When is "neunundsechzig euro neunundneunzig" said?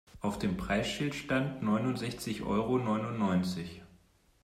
1.61-3.83